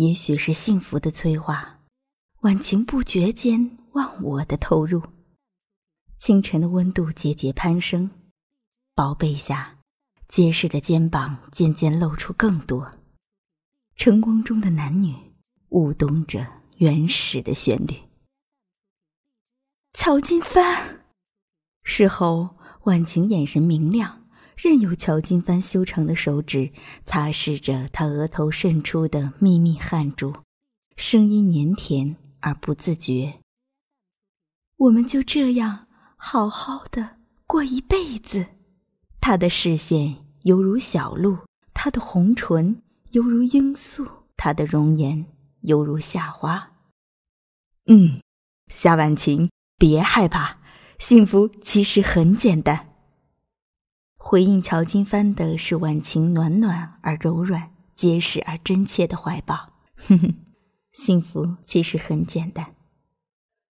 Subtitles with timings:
[0.00, 1.78] 也许是幸福的催化，
[2.40, 5.02] 晚晴不觉间忘我的投入。
[6.16, 8.10] 清晨的温度节节攀升，
[8.94, 9.76] 薄被下，
[10.26, 12.90] 结实的肩膀渐渐露出更多。
[13.94, 15.14] 晨光中的男女
[15.68, 16.46] 舞动着
[16.78, 17.94] 原始的旋律。
[19.92, 21.04] 乔金帆，
[21.82, 24.19] 事后晚晴眼神明亮。
[24.62, 26.70] 任由乔金帆修长的手指
[27.06, 30.34] 擦拭着他额头渗出的密密汗珠，
[30.96, 33.40] 声音黏甜而不自觉。
[34.76, 38.48] 我们就这样好好的过一辈子。
[39.18, 41.38] 他的视线犹如小鹿，
[41.72, 42.82] 他的红唇
[43.12, 44.06] 犹如罂粟，
[44.36, 45.24] 他的容颜
[45.62, 46.70] 犹如夏花。
[47.86, 48.20] 嗯，
[48.68, 50.58] 夏晚晴，别害怕，
[50.98, 52.89] 幸福其实很简单。
[54.22, 59.72] 回应乔金帆的是晚晴暖暖而柔软、结实而真切的怀抱。
[59.96, 60.34] 哼哼，
[60.92, 62.74] 幸福其实很简单。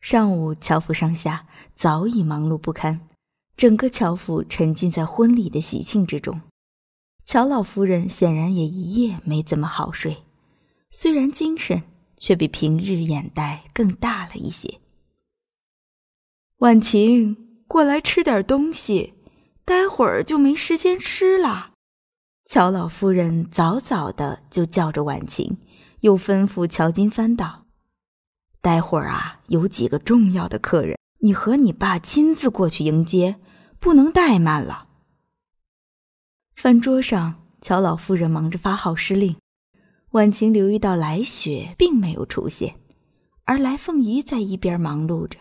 [0.00, 3.06] 上午，乔府上下早已忙碌不堪，
[3.54, 6.40] 整个乔府沉浸在婚礼的喜庆之中。
[7.22, 10.24] 乔老夫人显然也一夜没怎么好睡，
[10.90, 11.82] 虽然精神，
[12.16, 14.80] 却比平日眼袋更大了一些。
[16.60, 19.12] 晚晴，过来吃点东西。
[19.70, 21.74] 待会儿就没时间吃了，
[22.44, 25.58] 乔老夫人早早的就叫着婉晴，
[26.00, 27.66] 又吩咐乔金帆道
[28.60, 33.38] ：“待会儿啊，有几个重要的客人，你和你爸亲自过去迎接，
[33.78, 34.88] 不能怠慢了。”
[36.52, 39.36] 饭桌上，乔老夫人忙着发号施令，
[40.10, 42.74] 婉晴留意到来雪并没有出现，
[43.44, 45.38] 而来凤仪在一边忙碌着。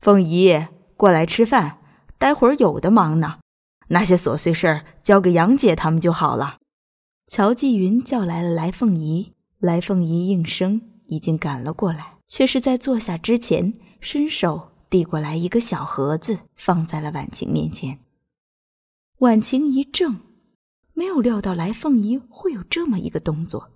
[0.00, 1.76] 凤仪，过来吃饭。
[2.20, 3.38] 待会儿有的忙呢，
[3.88, 6.58] 那些琐碎事儿交给杨姐他们就好了。
[7.28, 17.98] 乔继云叫来了来凤仪，来凤仪应声已经赶了过来，却是在坐下之前伸手递过来一个小盒子，放在了婉晴面前。
[19.20, 20.20] 婉晴一怔，
[20.92, 23.70] 没有料到来凤仪会有这么一个动作，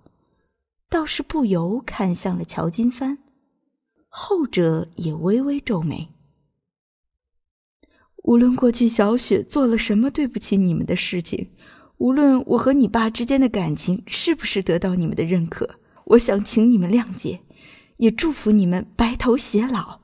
[0.87, 3.17] 倒是不由看向了乔金帆，
[4.07, 6.11] 后者也微微皱眉。
[8.25, 11.51] 无论过去小雪做了什么对不起你们的事情，
[11.97, 15.75] 无论我和你爸之间的感情是不是得到你们的认可，
[16.05, 17.41] 我想请你们谅解，
[17.97, 20.01] 也祝福你们白头偕老。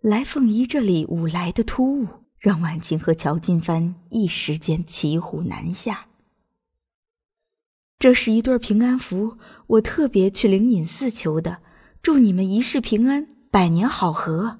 [0.00, 2.08] 来凤仪这礼物来的突兀，
[2.40, 6.06] 让婉晴和乔金帆一时间骑虎难下。
[7.96, 11.58] 这是一对平安符，我特别去灵隐寺求的，
[12.02, 14.58] 祝你们一世平安，百年好合。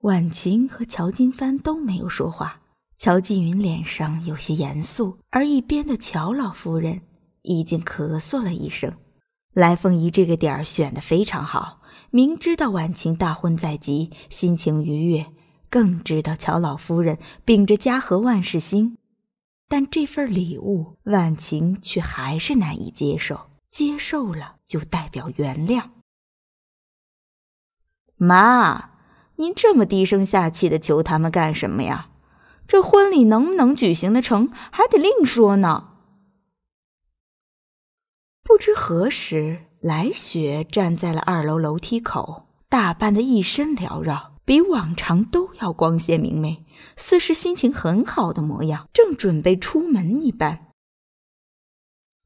[0.00, 2.60] 婉晴和乔金帆都没有说话，
[2.96, 7.00] 乔继云脸上有些严肃，而一边的乔老夫人
[7.42, 8.94] 已经咳嗽了一声。
[9.52, 11.80] 来凤仪这个点儿选的非常好，
[12.10, 15.26] 明知道婉晴大婚在即，心情愉悦，
[15.70, 18.98] 更知道乔老夫人秉着家和万事兴，
[19.66, 23.50] 但这份礼物婉晴却还是难以接受。
[23.70, 25.90] 接受了就代表原谅，
[28.16, 28.95] 妈。
[29.36, 32.08] 您这么低声下气的求他们干什么呀？
[32.66, 35.90] 这婚礼能不能举行的成，还得另说呢。
[38.42, 46.64] 不知何时，来雪站在了二楼楼梯口，打扮的一身缭绕，比往常都要光鲜明媚，
[46.96, 50.68] 似是心情很好的模样，正准备出门一般。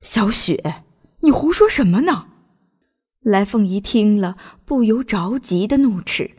[0.01, 0.85] 小雪，
[1.21, 2.29] 你胡说什么呢？
[3.21, 6.31] 来凤仪听了，不由着急的怒斥。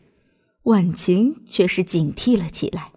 [0.64, 2.92] 婉晴却是警惕了起来，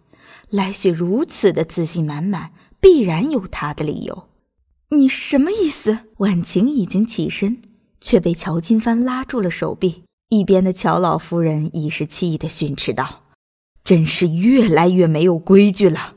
[0.50, 4.28] 来雪如此的自信满满，必然有她的理由。
[4.90, 6.00] 你什么意思？
[6.18, 7.62] 婉晴已经起身，
[8.00, 10.04] 却被乔金帆拉住了手臂。
[10.28, 13.22] 一边的乔老夫人已是气得训斥道
[13.82, 16.14] ：“真是越来越没有规矩了。”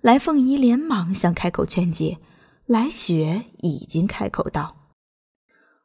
[0.00, 2.18] 来凤仪连忙想开口劝解，
[2.66, 4.76] 来雪已经开口道：“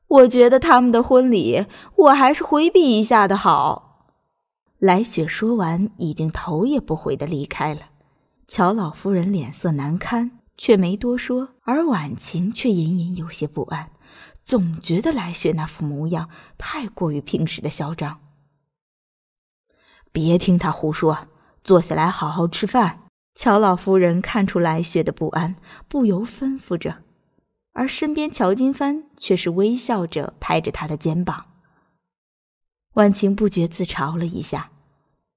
[0.07, 1.65] 我觉得他们的婚礼，
[1.95, 3.83] 我还是回避一下的好。”
[4.79, 7.81] 来雪说完，已经头也不回的离开了。
[8.47, 11.49] 乔老夫人脸色难堪，却没多说。
[11.63, 13.89] 而婉晴却隐隐有些不安，
[14.45, 18.19] 总觉得来雪那副模样太过于平时的嚣张。
[20.11, 21.27] 别听他胡说，
[21.63, 23.03] 坐下来好好吃饭。
[23.33, 25.55] 乔老夫人看出来雪的不安，
[25.87, 27.03] 不由吩咐着，
[27.73, 31.45] 而身边乔金帆却是微笑着拍着他的肩膀。
[32.97, 34.71] 婉晴不觉自嘲了一下，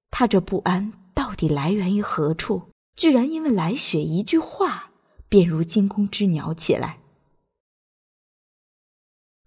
[0.09, 2.63] 她这不安到底来源于何处？
[2.95, 4.89] 居然因为来雪一句话，
[5.29, 6.97] 便如惊弓之鸟起来。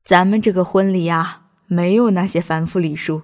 [0.05, 3.23] 咱们这个婚礼啊，没有那些繁复礼数。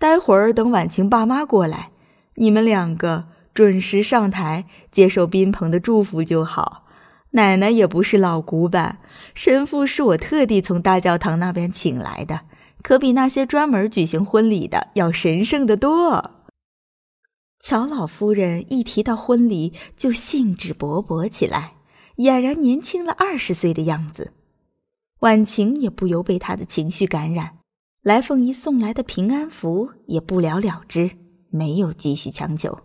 [0.00, 1.92] 待会儿等婉晴爸妈过来，
[2.34, 6.88] 你们两个准时上台接受宾朋的祝福就好。
[7.30, 8.98] 奶奶也不是老古板，
[9.32, 12.40] 神父是我特地从大教堂那边请来的，
[12.84, 16.32] 可比那些专门举行婚礼的要神圣的多。
[17.58, 21.76] 乔老夫人一提到婚礼就兴致勃勃起来，
[22.18, 24.34] 俨然年轻了二十岁的样子。
[25.20, 27.56] 婉晴也不由被他的情绪感染，
[28.02, 31.12] 来凤仪送来的平安符也不了了之，
[31.50, 32.78] 没有继续强求。